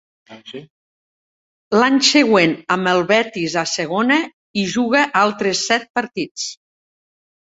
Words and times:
L'any 1.79 1.97
següent, 2.07 2.55
amb 2.77 2.91
el 2.93 3.03
Betis 3.11 3.57
a 3.63 3.65
Segona, 3.73 4.17
hi 4.61 4.65
juga 4.77 5.05
altres 5.23 5.61
set 5.67 5.85
partits. 5.99 6.49